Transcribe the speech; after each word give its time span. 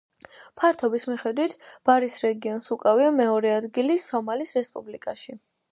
ფართობის 0.61 1.05
მიხედვით 1.09 1.53
ბარის 1.91 2.17
რეგიონს 2.25 2.73
უკავია 2.77 3.13
მეორე 3.21 3.53
ადგილი 3.61 4.03
სომალის 4.09 4.61
რესპუბლიკაში. 4.61 5.41